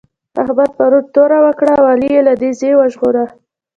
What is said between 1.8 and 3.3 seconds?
علي يې له نېزه وژغوره.